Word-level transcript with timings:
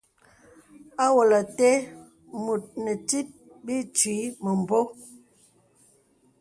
Awòlə̀ 1.03 1.43
te 1.57 1.69
mùt 2.43 2.63
nè 2.83 2.93
tit 3.07 3.27
bə 3.63 3.71
itwǐ 3.83 4.15
mə̀mbō. 4.43 4.79